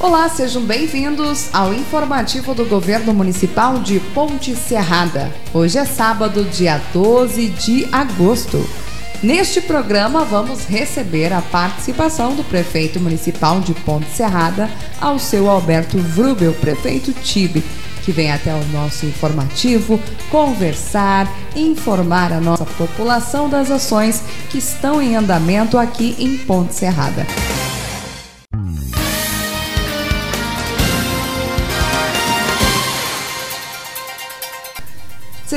[0.00, 5.28] Olá, sejam bem-vindos ao informativo do Governo Municipal de Ponte Serrada.
[5.52, 8.64] Hoje é sábado, dia 12 de agosto.
[9.20, 14.70] Neste programa, vamos receber a participação do prefeito municipal de Ponte Serrada,
[15.00, 17.64] ao seu Alberto Vrubel, prefeito Tibe,
[18.04, 19.98] que vem até o nosso informativo
[20.30, 27.26] conversar, informar a nossa população das ações que estão em andamento aqui em Ponte Serrada.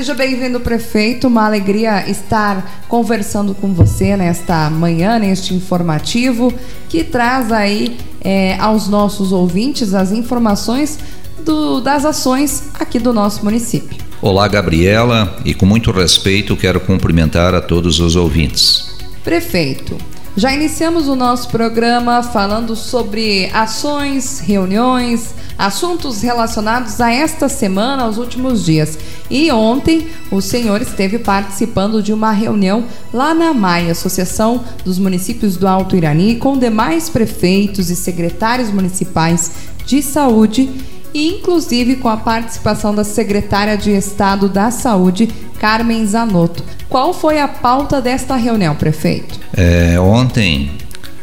[0.01, 1.27] Seja bem-vindo, prefeito.
[1.27, 6.51] Uma alegria estar conversando com você nesta manhã, neste informativo,
[6.89, 10.97] que traz aí é, aos nossos ouvintes as informações
[11.45, 13.95] do, das ações aqui do nosso município.
[14.19, 18.97] Olá, Gabriela, e com muito respeito quero cumprimentar a todos os ouvintes.
[19.23, 19.99] Prefeito,
[20.35, 28.17] já iniciamos o nosso programa falando sobre ações, reuniões, assuntos relacionados a esta semana, aos
[28.17, 28.97] últimos dias.
[29.29, 35.57] E ontem o senhor esteve participando de uma reunião lá na MAI, Associação dos Municípios
[35.57, 39.51] do Alto Irani, com demais prefeitos e secretários municipais
[39.85, 40.69] de saúde
[41.13, 45.29] e inclusive com a participação da secretária de Estado da Saúde,
[45.61, 46.63] Carmen Zanotto.
[46.89, 49.39] Qual foi a pauta desta reunião, prefeito?
[49.55, 50.71] É, ontem,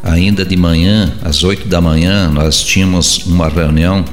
[0.01, 4.05] ainda de manhã, às 8 da manhã, nós tínhamos uma reunião.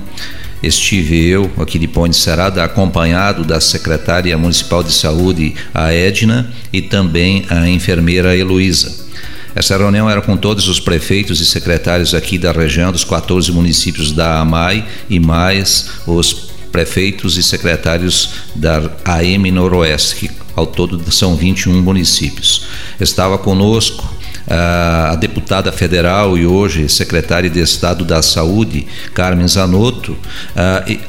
[0.63, 6.81] Estive eu aqui de Ponte Serada, acompanhado da secretária municipal de saúde, a Edna, e
[6.81, 9.05] também a enfermeira Heloísa.
[9.55, 14.11] Essa reunião era com todos os prefeitos e secretários aqui da região, dos 14 municípios
[14.11, 16.33] da AMAI e mais os
[16.75, 22.67] prefeitos e secretários da AM Noroeste, que ao todo são 21 municípios.
[22.99, 24.13] Estava conosco
[24.45, 30.17] a deputada federal e hoje secretária de Estado da Saúde, Carmen Zanotto.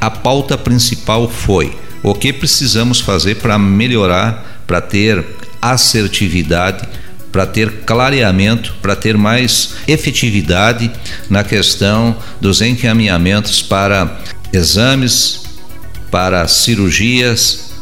[0.00, 5.24] A pauta principal foi o que precisamos fazer para melhorar, para ter
[5.60, 6.86] assertividade
[7.32, 10.90] para ter clareamento, para ter mais efetividade
[11.28, 14.22] na questão dos encaminhamentos para
[14.54, 15.45] exames,
[16.16, 17.72] para cirurgias,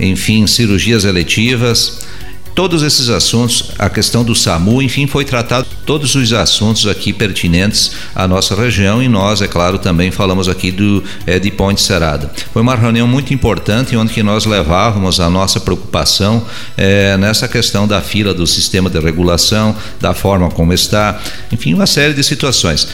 [0.00, 2.06] enfim, cirurgias eletivas
[2.54, 7.92] Todos esses assuntos, a questão do SAMU, enfim, foi tratado todos os assuntos aqui pertinentes
[8.14, 12.30] à nossa região e nós, é claro, também falamos aqui do é, de Ponte Serada.
[12.52, 16.44] Foi uma reunião muito importante onde que nós levávamos a nossa preocupação
[16.76, 21.18] é, nessa questão da fila do sistema de regulação, da forma como está,
[21.50, 22.86] enfim, uma série de situações.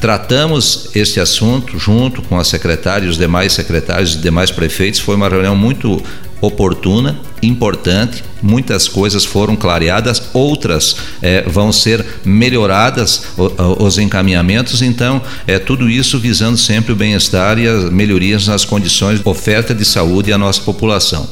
[0.00, 4.98] Tratamos este assunto junto com a secretária e os demais secretários e demais prefeitos.
[4.98, 6.02] Foi uma reunião muito
[6.40, 8.24] oportuna, importante.
[8.42, 13.24] Muitas coisas foram clareadas, outras eh, vão ser melhoradas
[13.78, 14.80] os encaminhamentos.
[14.80, 19.74] Então, é tudo isso visando sempre o bem-estar e as melhorias nas condições de oferta
[19.74, 21.28] de saúde à nossa população.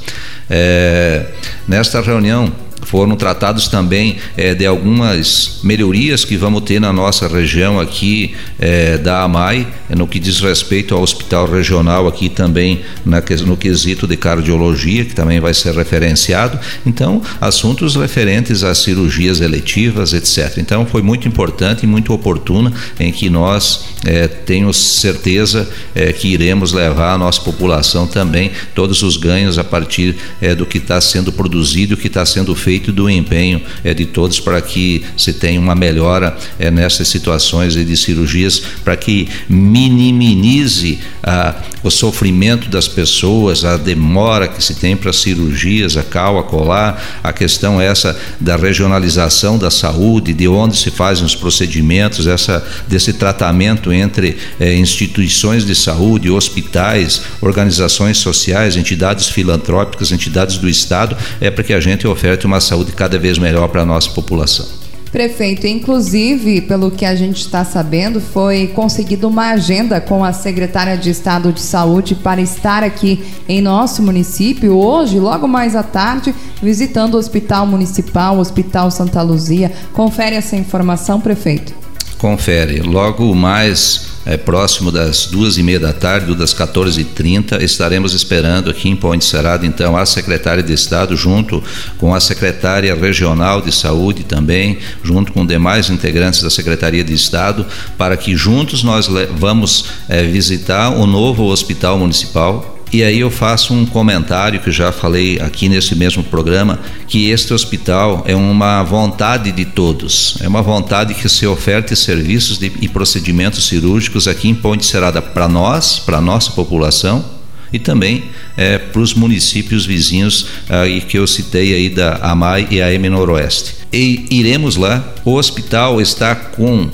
[0.50, 1.26] É,
[1.66, 2.52] nesta reunião
[2.88, 8.96] foram tratados também é, de algumas melhorias que vamos ter na nossa região aqui é,
[8.96, 14.16] da AMAI, no que diz respeito ao hospital regional aqui também na, no quesito de
[14.16, 16.58] cardiologia, que também vai ser referenciado.
[16.86, 20.56] Então, assuntos referentes às cirurgias eletivas, etc.
[20.56, 26.28] Então, foi muito importante e muito oportuna em que nós é, tenho certeza é, que
[26.28, 30.16] iremos levar à nossa população também todos os ganhos a partir
[30.56, 34.06] do que está sendo produzido, o que está sendo feito respeito do empenho é, de
[34.06, 41.00] todos para que se tenha uma melhora é, nessas situações de cirurgias, para que minimize
[41.22, 46.42] a, o sofrimento das pessoas, a demora que se tem para cirurgias, a cal, a
[46.42, 52.64] colar, a questão essa da regionalização da saúde, de onde se fazem os procedimentos, essa
[52.86, 61.16] desse tratamento entre é, instituições de saúde, hospitais, organizações sociais, entidades filantrópicas, entidades do Estado,
[61.40, 64.66] é para que a gente oferte uma saúde cada vez melhor para a nossa população.
[65.10, 70.98] Prefeito, inclusive, pelo que a gente está sabendo, foi conseguida uma agenda com a secretária
[70.98, 76.34] de Estado de Saúde para estar aqui em nosso município hoje, logo mais à tarde,
[76.62, 79.72] visitando o Hospital Municipal, o Hospital Santa Luzia.
[79.94, 81.72] Confere essa informação, prefeito.
[82.18, 82.80] Confere.
[82.80, 88.88] Logo mais é, próximo das duas e meia da tarde, das 14h30, estaremos esperando aqui
[88.88, 91.64] em Ponte Serado, então, a secretária de Estado, junto
[91.96, 97.66] com a secretária regional de saúde também, junto com demais integrantes da Secretaria de Estado,
[97.96, 103.74] para que juntos nós vamos é, visitar o novo hospital municipal E aí eu faço
[103.74, 109.52] um comentário que já falei aqui nesse mesmo programa, que este hospital é uma vontade
[109.52, 114.54] de todos, é uma vontade que se oferte serviços de, e procedimentos cirúrgicos aqui em
[114.54, 117.24] Ponte Serada para nós, para a nossa população
[117.70, 118.24] e também
[118.56, 123.74] é, para os municípios vizinhos aí que eu citei aí da AMAI e AM Noroeste.
[123.92, 126.88] E iremos lá, o hospital está com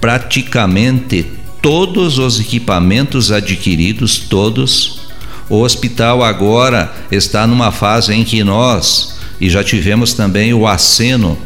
[0.00, 1.26] praticamente
[1.60, 5.01] todos os equipamentos adquiridos, todos
[5.52, 11.36] o hospital agora está numa fase em que nós, e já tivemos também o aceno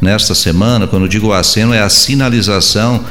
[0.00, 3.04] nesta semana, quando digo aceno, é a sinalização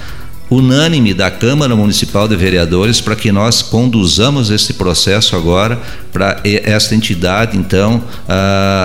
[0.50, 5.80] unânime da Câmara Municipal de Vereadores para que nós conduzamos esse processo agora
[6.12, 8.04] para esta entidade, então,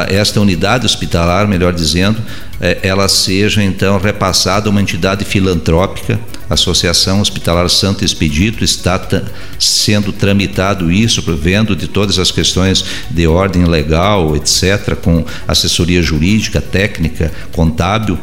[0.09, 2.19] esta unidade hospitalar, melhor dizendo,
[2.61, 9.01] é, ela seja então repassada a uma entidade filantrópica Associação Hospitalar Santo Expedito está
[9.59, 16.61] sendo tramitado isso, vendo de todas as questões de ordem legal, etc., com assessoria jurídica,
[16.61, 18.19] técnica, contábil,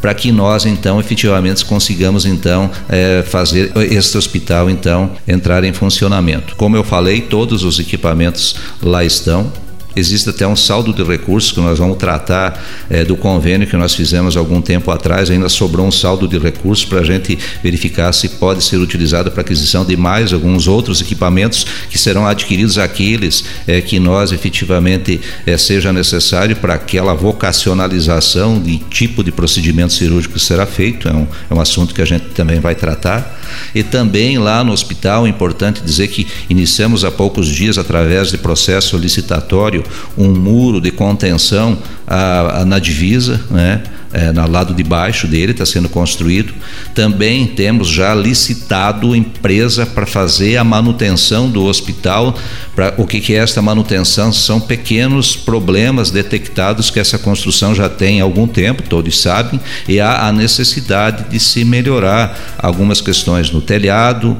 [0.00, 6.54] para que nós então efetivamente consigamos então é, fazer este hospital então entrar em funcionamento.
[6.56, 9.50] Como eu falei, todos os equipamentos lá estão
[9.96, 13.94] Existe até um saldo de recursos que nós vamos tratar é, do convênio que nós
[13.94, 15.30] fizemos algum tempo atrás.
[15.30, 19.40] Ainda sobrou um saldo de recursos para a gente verificar se pode ser utilizado para
[19.40, 25.56] aquisição de mais alguns outros equipamentos que serão adquiridos aqueles é, que nós efetivamente é,
[25.56, 31.08] seja necessário para aquela vocacionalização de tipo de procedimento cirúrgico que será feito.
[31.08, 33.40] É um, é um assunto que a gente também vai tratar.
[33.74, 38.38] E também lá no hospital, é importante dizer que iniciamos há poucos dias, através de
[38.38, 39.84] processo licitatório,
[40.16, 43.82] um muro de contenção a, a, na divisa, né?
[44.12, 46.54] É, no lado de baixo dele está sendo construído.
[46.94, 52.38] Também temos já licitado empresa para fazer a manutenção do hospital.
[52.74, 54.32] Pra, o que, que é esta manutenção?
[54.32, 60.00] São pequenos problemas detectados que essa construção já tem há algum tempo, todos sabem, e
[60.00, 64.38] há a necessidade de se melhorar algumas questões no telhado,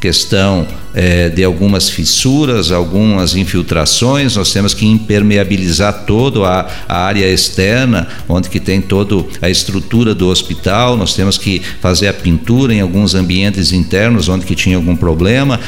[0.00, 7.26] questão é, de algumas fissuras, algumas infiltrações, nós temos que impermeabilizar toda a, a, área
[7.26, 12.72] externa, onde que tem toda a estrutura do hospital, nós temos que fazer a pintura
[12.72, 15.60] em alguns ambientes internos onde que tinha algum problema,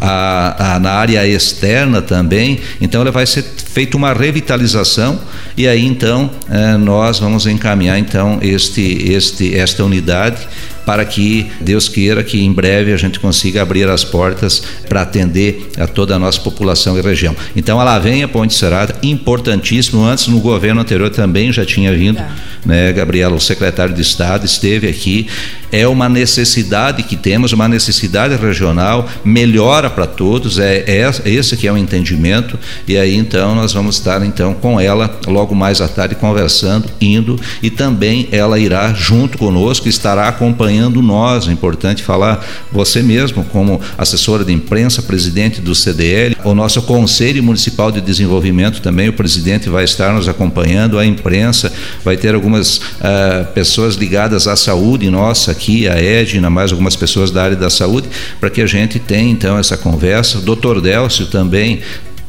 [0.00, 2.60] a, a, na área externa também.
[2.80, 5.20] Então, ela vai ser feita uma revitalização
[5.56, 10.48] e aí então é, nós vamos encaminhar então este, este, esta unidade
[10.88, 15.68] para que Deus queira que em breve a gente consiga abrir as portas para atender
[15.76, 17.36] a toda a nossa população e região.
[17.54, 20.02] Então, ela vem a Ponte Serada, importantíssimo.
[20.02, 22.28] Antes, no governo anterior também já tinha vindo, é.
[22.64, 25.26] né, Gabriela, o secretário de Estado, esteve aqui.
[25.70, 31.68] É uma necessidade que temos, uma necessidade regional, melhora para todos, é, é esse que
[31.68, 32.58] é o entendimento.
[32.86, 37.38] E aí, então, nós vamos estar então com ela logo mais à tarde conversando, indo,
[37.62, 41.48] e também ela irá junto conosco, estará acompanhando acompanhando nós.
[41.48, 47.42] É importante falar você mesmo, como assessora de imprensa, presidente do CDL, o nosso Conselho
[47.42, 51.72] Municipal de Desenvolvimento também, o presidente vai estar nos acompanhando, a imprensa,
[52.04, 57.30] vai ter algumas uh, pessoas ligadas à saúde nossa aqui, a Edna, mais algumas pessoas
[57.30, 58.08] da área da saúde,
[58.38, 60.38] para que a gente tenha então essa conversa.
[60.38, 61.80] O doutor Delcio também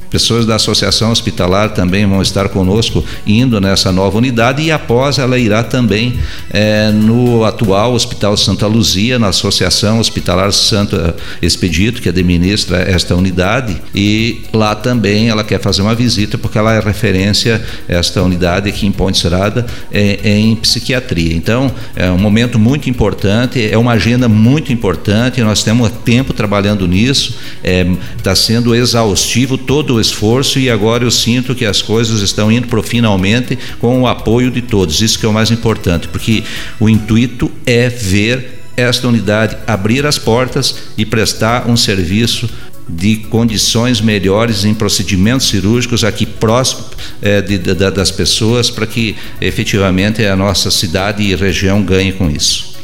[0.10, 5.38] Pessoas da Associação Hospitalar também vão estar conosco indo nessa nova unidade e após ela
[5.38, 6.20] irá também
[6.50, 10.98] é, no atual Hospital Santa Luzia, na Associação Hospitalar Santo
[11.42, 16.74] Expedito, que administra esta unidade, e lá também ela quer fazer uma visita porque ela
[16.74, 21.36] é referência, esta unidade aqui em Ponte Serada, é, é em psiquiatria.
[21.36, 26.88] Então, é um momento muito importante, é uma agenda muito importante, nós temos tempo trabalhando
[26.88, 27.38] nisso,
[28.18, 32.82] está sendo exaustivo todo esforço e agora eu sinto que as coisas estão indo para
[32.84, 35.02] finalmente com o apoio de todos.
[35.02, 36.44] Isso que é o mais importante, porque
[36.80, 42.50] o intuito é ver esta unidade abrir as portas e prestar um serviço
[42.88, 46.86] de condições melhores em procedimentos cirúrgicos aqui próximo
[47.22, 52.32] é, de, de, das pessoas para que efetivamente a nossa cidade e região ganhe com
[52.32, 52.79] isso.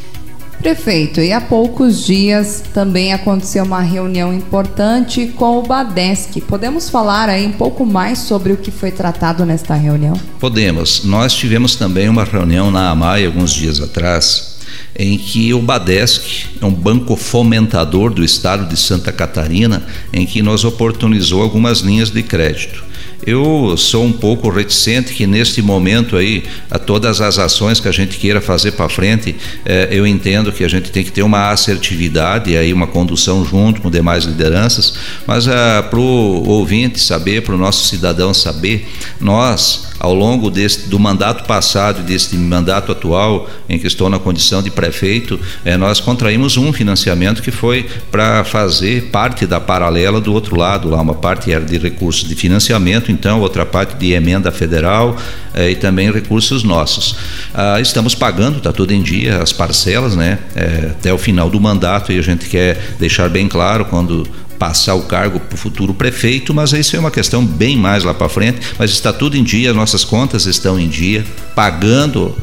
[0.65, 6.41] Prefeito, e há poucos dias também aconteceu uma reunião importante com o Badesc.
[6.41, 10.19] Podemos falar aí um pouco mais sobre o que foi tratado nesta reunião?
[10.39, 11.03] Podemos.
[11.03, 14.57] Nós tivemos também uma reunião na AMAI alguns dias atrás,
[14.97, 20.41] em que o Badesc, é um banco fomentador do estado de Santa Catarina, em que
[20.41, 22.84] nos oportunizou algumas linhas de crédito.
[23.25, 27.91] Eu sou um pouco reticente que neste momento aí, a todas as ações que a
[27.91, 31.51] gente queira fazer para frente, eh, eu entendo que a gente tem que ter uma
[31.51, 34.93] assertividade e aí uma condução junto com demais lideranças,
[35.25, 38.87] mas ah, para o ouvinte saber, para o nosso cidadão saber,
[39.19, 44.19] nós ao longo deste, do mandato passado e deste mandato atual, em que estou na
[44.19, 50.19] condição de prefeito, eh, nós contraímos um financiamento que foi para fazer parte da paralela
[50.19, 54.13] do outro lado, lá uma parte era de recursos de financiamento, então outra parte de
[54.13, 55.15] emenda federal
[55.53, 57.15] eh, e também recursos nossos.
[57.53, 60.39] Ah, estamos pagando, está tudo em dia, as parcelas, né?
[60.55, 64.95] Eh, até o final do mandato e a gente quer deixar bem claro quando passar
[64.95, 68.29] o cargo para o futuro prefeito, mas isso é uma questão bem mais lá para
[68.29, 68.59] frente.
[68.77, 72.35] Mas está tudo em dia, nossas contas estão em dia, pagando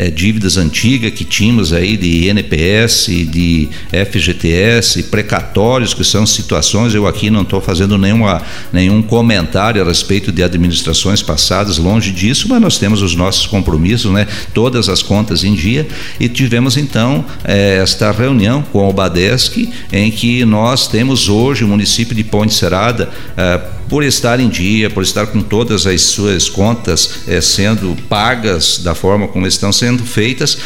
[0.00, 7.06] é, dívidas antigas que tínhamos aí de INPS, de FGTS, precatórios, que são situações, eu
[7.06, 8.40] aqui não estou fazendo nenhuma,
[8.72, 14.10] nenhum comentário a respeito de administrações passadas, longe disso, mas nós temos os nossos compromissos,
[14.10, 14.26] né?
[14.54, 15.86] todas as contas em dia,
[16.18, 21.68] e tivemos então é, esta reunião com o Badesc, em que nós temos hoje o
[21.68, 23.10] município de Ponte Serada.
[23.36, 28.78] É, por estar em dia, por estar com todas as suas contas é, sendo pagas
[28.78, 30.56] da forma como estão sendo feitas,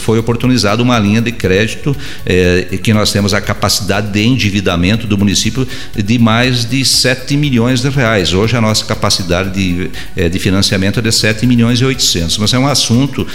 [0.00, 1.94] foi oportunizada uma linha de crédito
[2.24, 7.82] é, que nós temos a capacidade de endividamento do município de mais de 7 milhões
[7.82, 8.32] de reais.
[8.32, 12.54] Hoje a nossa capacidade de, é, de financiamento é de 7 milhões e 800, mas
[12.54, 13.26] é um assunto,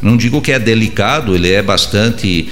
[0.00, 2.48] não digo que é delicado, ele é bastante,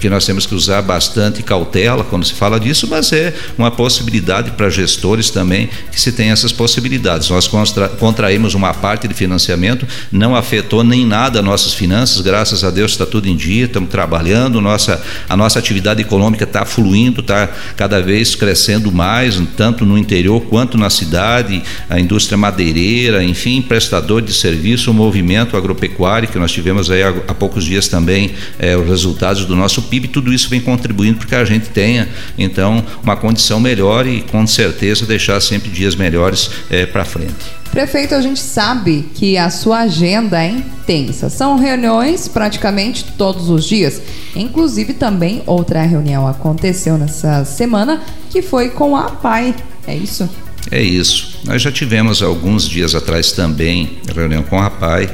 [0.00, 4.52] que nós temos que usar bastante cautela quando se fala disso, mas é uma possibilidade
[4.52, 7.30] para gestor setores também que se tem essas possibilidades.
[7.30, 12.70] Nós contra, contraímos uma parte de financiamento, não afetou nem nada nossas finanças, graças a
[12.70, 17.48] Deus está tudo em dia, estamos trabalhando, nossa, a nossa atividade econômica está fluindo, está
[17.76, 24.20] cada vez crescendo mais, tanto no interior quanto na cidade, a indústria madeireira, enfim, prestador
[24.20, 28.76] de serviço, o movimento agropecuário, que nós tivemos aí há, há poucos dias também é,
[28.76, 32.84] os resultados do nosso PIB, tudo isso vem contribuindo para que a gente tenha, então,
[33.02, 37.58] uma condição melhor e com certeza deixar sempre dias melhores é, para frente.
[37.70, 41.28] Prefeito, a gente sabe que a sua agenda é intensa.
[41.28, 44.00] São reuniões praticamente todos os dias.
[44.34, 49.54] Inclusive, também outra reunião aconteceu nessa semana que foi com a PAI.
[49.86, 50.28] É isso?
[50.70, 51.40] É isso.
[51.44, 55.10] Nós já tivemos alguns dias atrás também reunião com a PAI.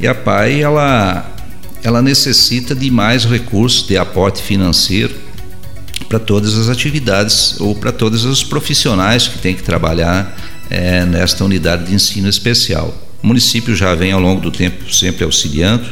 [0.00, 1.28] E a PAI, ela,
[1.82, 5.27] ela necessita de mais recursos de aporte financeiro
[6.08, 10.36] para todas as atividades ou para todos os profissionais que têm que trabalhar
[10.70, 12.96] é, nesta unidade de ensino especial.
[13.22, 15.84] O município já vem ao longo do tempo sempre auxiliando,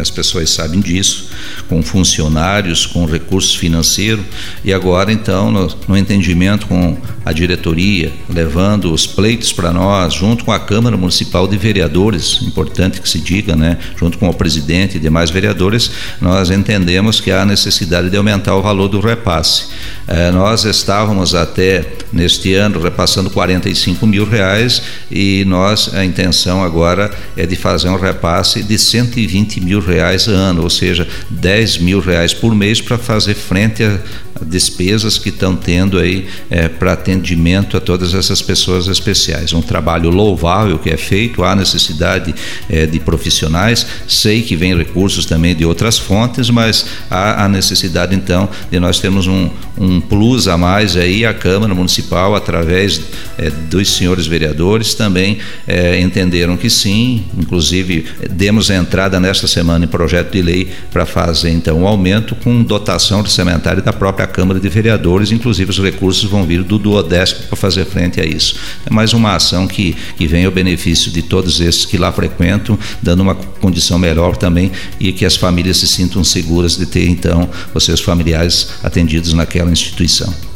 [0.00, 1.28] as pessoas sabem disso,
[1.68, 4.24] com funcionários, com recursos financeiros,
[4.64, 10.44] e agora então, no, no entendimento com a diretoria, levando os pleitos para nós, junto
[10.44, 14.96] com a Câmara Municipal de Vereadores, importante que se diga, né, junto com o presidente
[14.96, 19.68] e demais vereadores, nós entendemos que há necessidade de aumentar o valor do repasse.
[20.06, 27.10] É, nós estávamos até neste ano repassando 45 mil reais e nós a intenção agora
[27.36, 32.32] é de fazer um repasse de 120 mil reais ano, ou seja, 10 mil reais
[32.34, 33.98] por mês para fazer frente a,
[34.46, 39.52] despesas que estão tendo aí é, para atendimento a todas essas pessoas especiais.
[39.52, 42.34] Um trabalho louvável que é feito, há necessidade
[42.68, 48.14] é, de profissionais, sei que vem recursos também de outras fontes, mas há a necessidade
[48.14, 53.00] então de nós termos um, um plus a mais aí, a Câmara Municipal, através
[53.38, 59.84] é, dos senhores vereadores, também é, entenderam que sim, inclusive demos a entrada nesta semana
[59.84, 64.58] em projeto de lei para fazer então um aumento com dotação orçamentária da própria Câmara
[64.58, 68.56] de Vereadores, inclusive os recursos vão vir do Duodesp para fazer frente a isso.
[68.84, 72.78] É mais uma ação que, que vem ao benefício de todos esses que lá frequentam,
[73.02, 77.48] dando uma condição melhor também e que as famílias se sintam seguras de ter então
[77.74, 80.51] os seus familiares atendidos naquela instituição.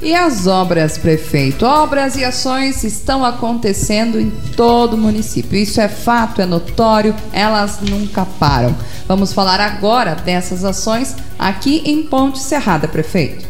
[0.00, 1.66] E as obras, prefeito?
[1.66, 5.58] Obras e ações estão acontecendo em todo o município.
[5.58, 8.76] Isso é fato, é notório, elas nunca param.
[9.08, 13.44] Vamos falar agora dessas ações aqui em Ponte Serrada, prefeito.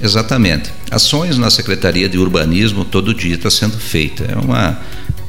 [0.00, 0.70] Exatamente.
[0.90, 4.24] Ações na Secretaria de Urbanismo todo dia está sendo feita.
[4.24, 4.78] É uma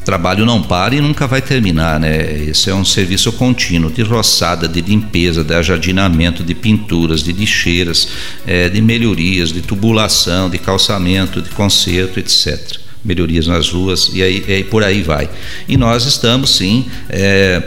[0.03, 2.43] trabalho não para e nunca vai terminar, né?
[2.49, 8.07] Esse é um serviço contínuo de roçada, de limpeza, de ajardinamento, de pinturas, de lixeiras,
[8.45, 12.77] é, de melhorias, de tubulação, de calçamento, de conserto, etc.
[13.03, 15.29] Melhorias nas ruas e aí, e por aí vai.
[15.67, 17.63] E nós estamos sim é,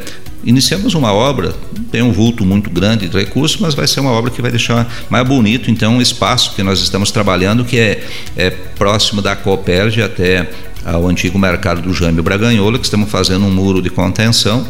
[0.47, 1.53] iniciamos uma obra,
[1.91, 4.89] tem um vulto muito grande de recursos, mas vai ser uma obra que vai deixar
[5.11, 8.05] mais bonito, então, o espaço que nós estamos trabalhando, que é,
[8.37, 10.49] é próximo da Cooperge até
[10.87, 14.67] ao antigo mercado do Jâmbio Braganhola, que estamos fazendo um muro de contenção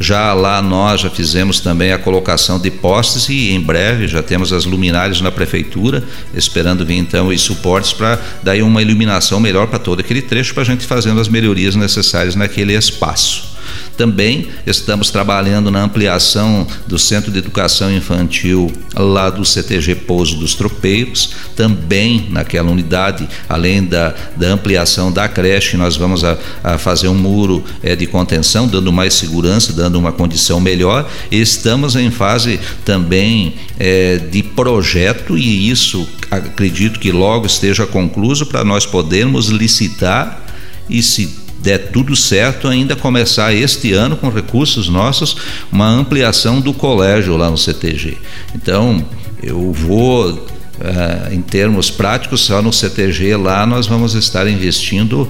[0.00, 4.52] já lá nós já fizemos também a colocação de postes e em breve já temos
[4.52, 9.78] as luminárias na prefeitura, esperando vir então os suportes para dar uma iluminação melhor para
[9.78, 13.57] todo aquele trecho para a gente fazendo as melhorias necessárias naquele espaço.
[13.98, 20.54] Também estamos trabalhando na ampliação do Centro de Educação Infantil lá do CTG Pouso dos
[20.54, 21.34] Tropeiros.
[21.56, 27.14] Também naquela unidade, além da, da ampliação da creche, nós vamos a, a fazer um
[27.14, 31.10] muro é, de contenção, dando mais segurança, dando uma condição melhor.
[31.28, 38.62] Estamos em fase também é, de projeto e isso acredito que logo esteja concluído para
[38.62, 40.44] nós podermos licitar
[40.88, 45.36] e se der tudo certo, ainda começar este ano com recursos nossos
[45.70, 48.16] uma ampliação do colégio lá no CTG.
[48.54, 49.04] Então,
[49.42, 50.46] eu vou
[50.78, 55.28] Uh, em termos práticos, só no CTG lá nós vamos estar investindo, uh,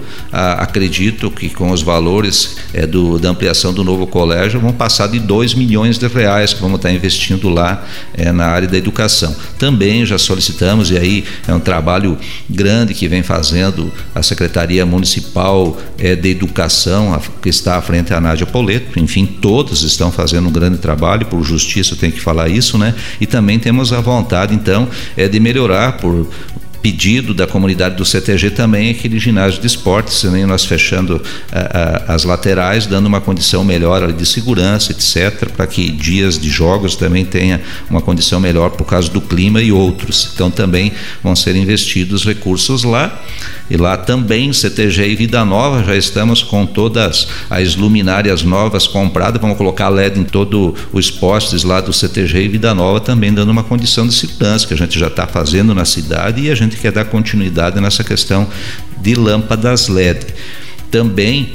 [0.59, 5.19] acredito que com os valores uh, do, da ampliação do novo colégio, vão passar de
[5.19, 9.35] 2 milhões de reais que vamos estar investindo lá eh, na área da educação.
[9.59, 15.78] Também já solicitamos, e aí é um trabalho grande que vem fazendo a Secretaria Municipal
[15.99, 20.49] eh, de Educação, a, que está à frente da Nádia Poleto, enfim, todos estão fazendo
[20.49, 22.95] um grande trabalho, por justiça tem que falar isso, né?
[23.21, 26.28] E também temos a vontade, então, de de melhorar por
[26.83, 32.14] pedido da comunidade do CTG também aquele ginásio de esportes, também nós fechando a, a,
[32.14, 37.25] as laterais, dando uma condição melhor de segurança, etc., para que dias de jogos também
[37.25, 40.30] tenha uma condição melhor por causa do clima e outros.
[40.35, 40.92] Então também
[41.23, 43.23] vão ser investidos recursos lá.
[43.71, 49.41] E lá também, CTG e Vida Nova, já estamos com todas as luminárias novas compradas,
[49.41, 53.51] vamos colocar LED em todo os postes lá do CTG e Vida Nova, também dando
[53.51, 56.77] uma condição de segurança que a gente já está fazendo na cidade e a gente
[56.77, 58.49] quer dar continuidade nessa questão
[59.01, 60.27] de lâmpadas LED.
[60.91, 61.53] Também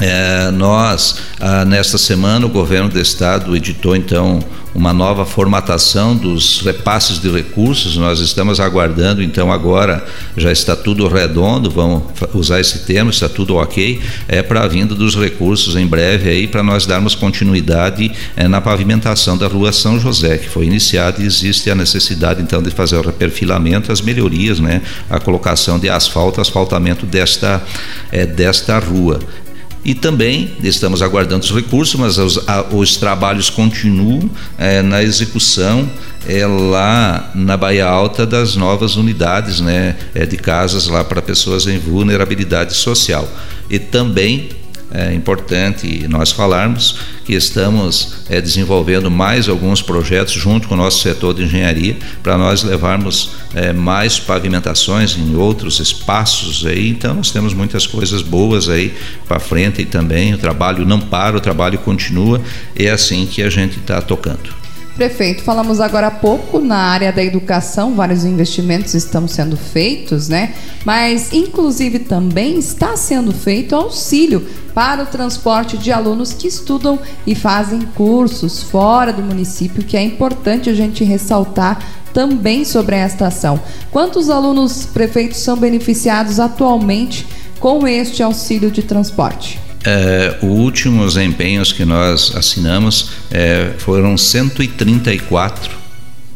[0.00, 4.40] é, nós, ah, nesta semana, o governo do estado editou então
[4.74, 7.96] uma nova formatação dos repasses de recursos.
[7.96, 10.04] Nós estamos aguardando, então agora
[10.36, 14.94] já está tudo redondo, vamos usar esse termo, está tudo ok, é para a vinda
[14.94, 19.98] dos recursos em breve aí para nós darmos continuidade é, na pavimentação da rua São
[19.98, 24.60] José, que foi iniciada e existe a necessidade então de fazer o reperfilamento, as melhorias,
[24.60, 27.62] né, a colocação de asfalto, asfaltamento desta,
[28.12, 29.20] é, desta rua.
[29.84, 35.90] E também estamos aguardando os recursos, mas os, a, os trabalhos continuam é, na execução
[36.28, 41.66] é, lá na Baía Alta das novas unidades né, é, de casas lá para pessoas
[41.66, 43.26] em vulnerabilidade social.
[43.70, 44.50] E também
[44.92, 51.00] é importante nós falarmos que estamos é, desenvolvendo mais alguns projetos junto com o nosso
[51.00, 56.90] setor de engenharia para nós levarmos é, mais pavimentações em outros espaços aí.
[56.90, 58.94] Então nós temos muitas coisas boas aí
[59.28, 62.40] para frente e também o trabalho não para, o trabalho continua.
[62.74, 64.59] É assim que a gente está tocando.
[64.94, 70.52] Prefeito, falamos agora há pouco na área da educação, vários investimentos estão sendo feitos, né?
[70.84, 77.34] Mas, inclusive, também está sendo feito auxílio para o transporte de alunos que estudam e
[77.34, 81.78] fazem cursos fora do município, que é importante a gente ressaltar
[82.12, 83.60] também sobre esta ação.
[83.90, 87.26] Quantos alunos prefeitos são beneficiados atualmente
[87.58, 89.69] com este auxílio de transporte?
[89.82, 95.80] É, os últimos empenhos que nós assinamos é, foram 134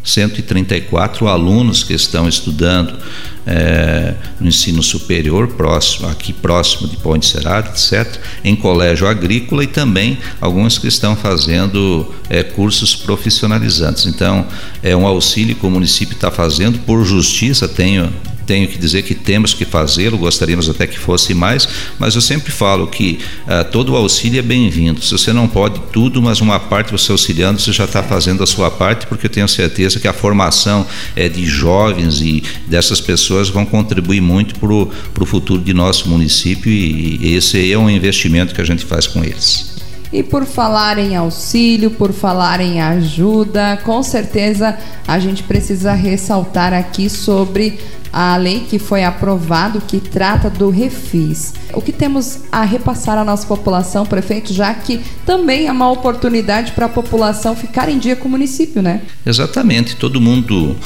[0.03, 2.99] 134 alunos que estão estudando
[3.47, 9.67] é, no ensino superior próximo, aqui próximo de Ponte Serada, etc., em colégio agrícola e
[9.67, 12.15] também alguns que estão fazendo
[12.55, 14.05] cursos profissionalizantes.
[14.05, 14.47] Então,
[14.83, 18.13] é um auxílio que o município está fazendo por justiça, tenho
[18.47, 22.53] tenho que dizer que temos que fazê-lo, gostaríamos até que fosse mais, mas eu sempre
[22.53, 25.03] falo que uh, todo auxílio é bem-vindo.
[25.03, 28.47] Se você não pode tudo, mas uma parte você auxiliando, você já está fazendo a
[28.47, 33.49] sua parte, porque eu tenho certeza que a formação é, de jovens e dessas pessoas
[33.49, 38.55] vão contribuir muito para o futuro de nosso município e, e esse é um investimento
[38.55, 39.74] que a gente faz com eles.
[40.15, 46.73] E por falar em auxílio, por falar em ajuda, com certeza a gente precisa ressaltar
[46.73, 47.81] aqui sobre
[48.13, 51.53] a lei que foi aprovada que trata do refis.
[51.73, 56.71] O que temos a repassar à nossa população, prefeito, já que também é uma oportunidade
[56.71, 59.03] para a população ficar em dia com o município, né?
[59.27, 59.97] Exatamente.
[59.97, 60.77] Todo mundo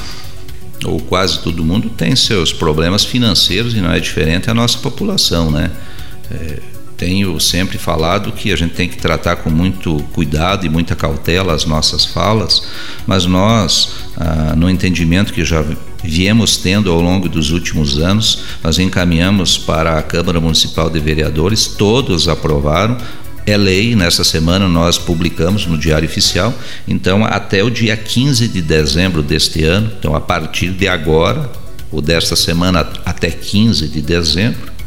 [0.87, 5.51] ou quase todo mundo tem seus problemas financeiros e não é diferente a nossa população,
[5.51, 5.71] né?
[6.31, 10.97] É, tenho sempre falado que a gente tem que tratar com muito cuidado e muita
[10.97, 12.65] cautela as nossas falas,
[13.07, 15.65] mas nós, ah, no entendimento que já
[16.03, 21.69] viemos tendo ao longo dos últimos anos, nós encaminhamos para a Câmara Municipal de Vereadores,
[21.69, 22.99] todos aprovaram.
[23.47, 26.53] É lei, nessa semana nós publicamos no Diário Oficial,
[26.87, 31.51] então até o dia 15 de dezembro deste ano, então a partir de agora,
[31.91, 34.78] ou desta semana até 15 de dezembro,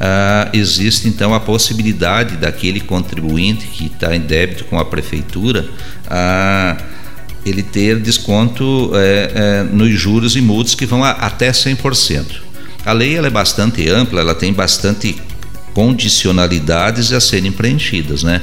[0.00, 5.68] ah, existe então a possibilidade daquele contribuinte que está em débito com a prefeitura
[7.44, 12.24] ele ter desconto é, é, nos juros e multas que vão a, até 100%.
[12.84, 15.16] A lei ela é bastante ampla, ela tem bastante
[15.74, 18.42] condicionalidades a serem preenchidas, né?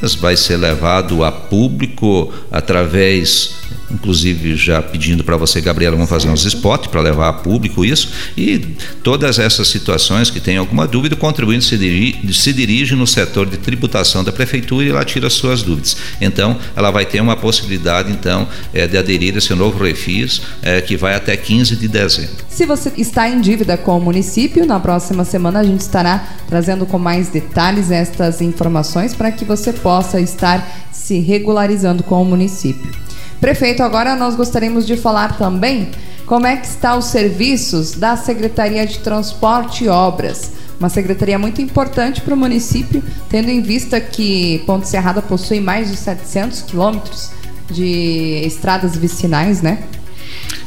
[0.00, 3.56] Mas vai ser levado a público através
[3.92, 8.10] inclusive já pedindo para você, Gabriela, vamos fazer uns spots para levar a público isso.
[8.36, 8.58] E
[9.02, 13.46] todas essas situações que tem alguma dúvida, o contribuinte se dirige, se dirige no setor
[13.46, 15.96] de tributação da prefeitura e lá tira suas dúvidas.
[16.20, 20.80] Então, ela vai ter uma possibilidade, então, é, de aderir a esse novo refis é,
[20.80, 22.44] que vai até 15 de dezembro.
[22.48, 26.86] Se você está em dívida com o município, na próxima semana a gente estará trazendo
[26.86, 33.01] com mais detalhes estas informações para que você possa estar se regularizando com o município.
[33.42, 35.90] Prefeito, agora nós gostaríamos de falar também
[36.26, 40.52] como é que está os serviços da Secretaria de Transporte e Obras.
[40.78, 45.90] Uma secretaria muito importante para o município, tendo em vista que Ponte Serrada possui mais
[45.90, 47.30] de 700 quilômetros
[47.68, 49.82] de estradas vicinais, né?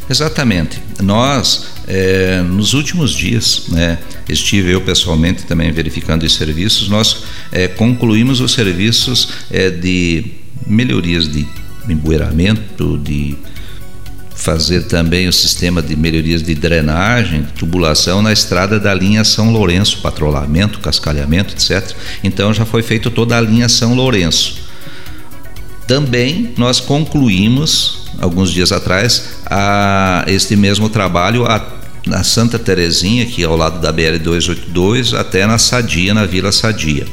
[0.09, 0.77] Exatamente.
[1.01, 7.69] Nós, é, nos últimos dias, né, estive eu pessoalmente também verificando os serviços, nós é,
[7.69, 10.25] concluímos os serviços é, de
[10.67, 11.47] melhorias de
[11.93, 13.37] empoeiramento, de
[14.35, 19.99] fazer também o sistema de melhorias de drenagem, tubulação na estrada da linha São Lourenço,
[20.01, 21.95] patrulhamento, cascalhamento, etc.
[22.23, 24.65] Então já foi feito toda a linha São Lourenço.
[25.87, 31.65] Também nós concluímos, alguns dias atrás, a, este mesmo trabalho a,
[32.05, 37.07] na Santa Terezinha, aqui ao lado da BL-282, até na Sadia, na Vila Sadia.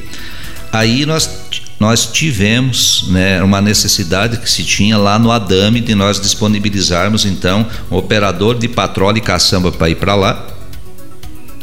[0.73, 1.42] Aí nós
[1.83, 7.67] nós tivemos né, uma necessidade que se tinha lá no Adame de nós disponibilizarmos então
[7.91, 10.47] um operador de patrulha e caçamba para ir para lá.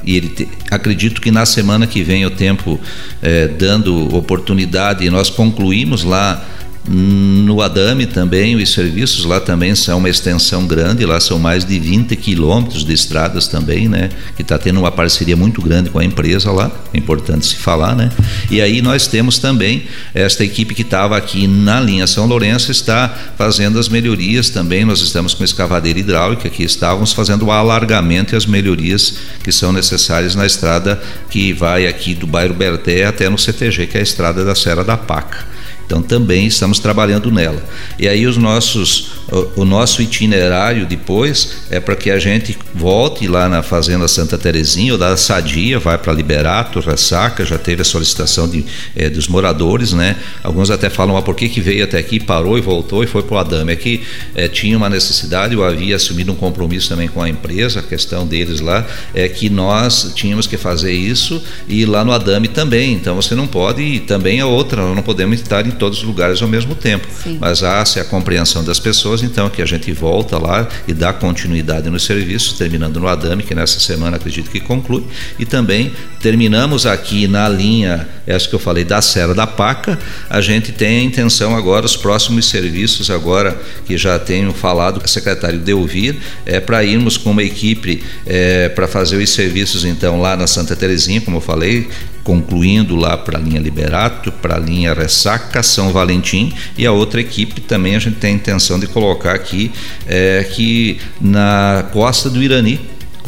[0.04, 2.78] E ele te, acredito que na semana que vem o tempo
[3.22, 6.46] é, dando oportunidade nós concluímos lá
[6.92, 11.80] no Adame também, os serviços lá também são uma extensão grande, lá são mais de
[11.80, 14.10] 20 quilômetros de estradas também, né?
[14.36, 17.96] Que está tendo uma parceria muito grande com a empresa lá, é importante se falar,
[17.96, 18.10] né?
[18.50, 19.84] E aí nós temos também
[20.16, 25.00] esta equipe que estava aqui na linha São Lourenço, está fazendo as melhorias também, nós
[25.00, 30.34] estamos com escavadeira hidráulica, que estávamos fazendo o alargamento e as melhorias que são necessárias
[30.34, 31.00] na estrada
[31.30, 34.84] que vai aqui do bairro Berté até no CTG, que é a estrada da Serra
[34.84, 35.59] da Paca.
[35.90, 37.66] Então também estamos trabalhando nela.
[37.98, 43.28] E aí os nossos, o, o nosso itinerário depois é para que a gente volte
[43.28, 47.86] lá na Fazenda Santa Terezinha ou da Sadia, vai para Liberato, Ressaca, já teve a
[47.86, 48.64] solicitação de,
[48.96, 50.16] é, dos moradores, né?
[50.44, 53.24] Alguns até falam, ah, por que, que veio até aqui, parou e voltou e foi
[53.24, 53.74] para o Adame.
[53.74, 54.04] É que
[54.36, 58.28] é, tinha uma necessidade, eu havia assumido um compromisso também com a empresa, a questão
[58.28, 62.94] deles lá, é que nós tínhamos que fazer isso e lá no Adame também.
[62.94, 66.04] Então você não pode, e também a outra, nós não podemos estar em todos os
[66.04, 67.08] lugares ao mesmo tempo.
[67.24, 67.38] Sim.
[67.40, 71.90] Mas há-se a compreensão das pessoas, então, que a gente volta lá e dá continuidade
[71.90, 75.06] nos serviços, terminando no Adame, que nessa semana acredito que conclui,
[75.40, 79.98] e também terminamos aqui na linha, essa que eu falei, da Serra da Paca,
[80.30, 85.08] a gente tem a intenção agora, os próximos serviços, agora que já tenho falado com
[85.08, 86.16] o secretário Delvir,
[86.46, 90.76] é para irmos com uma equipe é, para fazer os serviços, então, lá na Santa
[90.76, 91.90] Terezinha, como eu falei,
[92.24, 97.20] concluindo lá para a linha Liberato, para a linha Ressaca, São Valentim e a outra
[97.20, 99.72] equipe também a gente tem a intenção de colocar aqui
[100.06, 102.80] é, que na costa do Irani,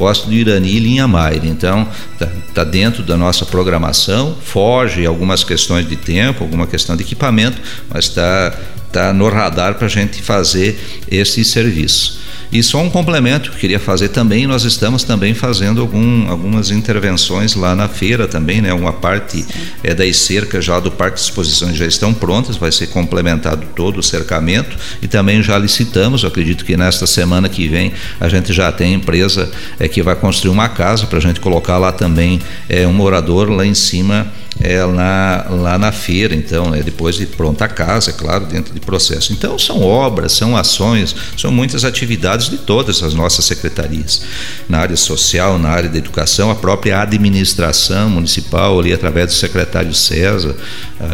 [0.01, 1.47] costa do Irani e linha Maire.
[1.47, 7.03] Então, está tá dentro da nossa programação, foge algumas questões de tempo, alguma questão de
[7.03, 8.51] equipamento, mas está
[8.91, 12.19] tá no radar para a gente fazer esse serviço.
[12.51, 16.69] E só um complemento que eu queria fazer também, nós estamos também fazendo algum, algumas
[16.69, 18.73] intervenções lá na feira também, né?
[18.73, 19.45] Uma parte
[19.81, 23.99] é, das cercas já do Parque de Exposições já estão prontas, vai ser complementado todo
[23.99, 28.69] o cercamento e também já licitamos, acredito que nesta semana que vem a gente já
[28.69, 32.85] tem empresa é, que vai construir uma casa para a gente colocar lá também é,
[32.85, 34.27] um morador lá em cima
[34.59, 38.73] é, lá, lá na feira, então, é depois de pronta a casa, é claro, dentro
[38.73, 39.31] de processo.
[39.33, 44.23] Então, são obras, são ações, são muitas atividades de todas as nossas secretarias.
[44.67, 49.93] Na área social, na área da educação, a própria administração municipal, ali através do secretário
[49.93, 50.55] César,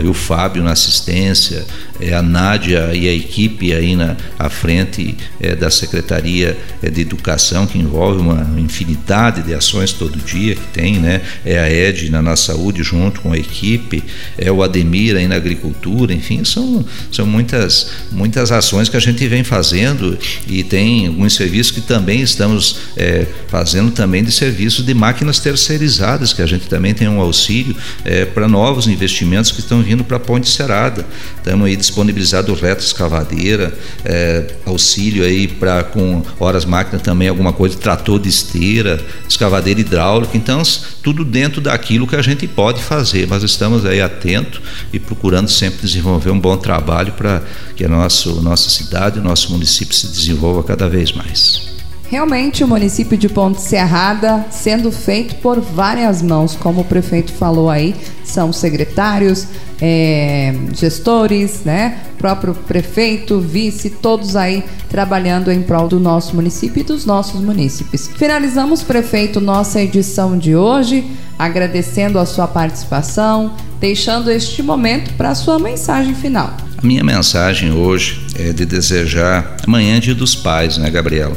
[0.05, 1.65] o Fábio na assistência,
[1.99, 7.01] é, a Nádia e a equipe aí na à frente é, da Secretaria é, de
[7.01, 11.21] Educação, que envolve uma infinidade de ações todo dia que tem, né?
[11.45, 14.03] É a Ed na saúde junto com a equipe,
[14.37, 19.25] é o Ademir aí na agricultura, enfim, são, são muitas, muitas ações que a gente
[19.27, 24.93] vem fazendo e tem alguns serviços que também estamos é, fazendo também de serviços de
[24.93, 29.81] máquinas terceirizadas, que a gente também tem um auxílio é, para novos investimentos que estão
[29.81, 31.05] vindo para a Ponte Serada.
[31.37, 37.77] Estamos aí disponibilizado reto escavadeira, é, auxílio aí para com horas máquina também alguma coisa,
[37.77, 40.61] trator de esteira, escavadeira hidráulica, então
[41.01, 45.81] tudo dentro daquilo que a gente pode fazer, mas estamos aí atentos e procurando sempre
[45.81, 47.41] desenvolver um bom trabalho para
[47.75, 51.76] que a nosso, nossa cidade, o nosso município se desenvolva cada vez mais.
[52.09, 57.69] Realmente o município de Ponte Serrada sendo feito por várias mãos, como o prefeito falou
[57.69, 57.93] aí,
[58.23, 59.45] são secretários,
[59.81, 61.99] é, gestores, né?
[62.17, 68.09] Próprio prefeito, vice, todos aí trabalhando em prol do nosso município e dos nossos munícipes.
[68.15, 71.05] Finalizamos, prefeito, nossa edição de hoje,
[71.37, 76.55] agradecendo a sua participação, deixando este momento para a sua mensagem final.
[76.77, 81.35] A minha mensagem hoje é de desejar amanhã dia dos pais, né, Gabriela?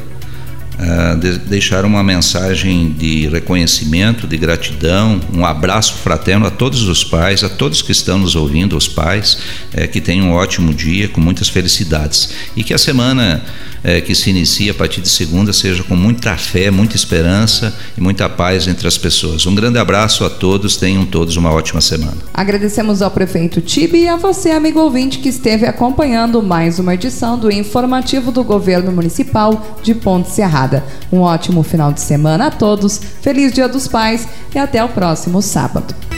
[0.81, 7.05] Uh, de, deixar uma mensagem de reconhecimento, de gratidão, um abraço fraterno a todos os
[7.05, 9.39] pais, a todos que estão nos ouvindo, os pais,
[9.75, 12.31] uh, que tenham um ótimo dia, com muitas felicidades.
[12.57, 13.43] E que a semana
[13.85, 18.01] uh, que se inicia a partir de segunda seja com muita fé, muita esperança e
[18.01, 19.47] muita paz entre as pessoas.
[19.47, 22.17] Um grande abraço a todos, tenham todos uma ótima semana.
[22.33, 27.39] Agradecemos ao prefeito Tibi e a você, amigo ouvinte, que esteve acompanhando mais uma edição
[27.39, 30.70] do informativo do governo municipal de Ponte Serrada.
[31.13, 35.41] Um ótimo final de semana a todos, feliz Dia dos Pais e até o próximo
[35.43, 36.10] sábado.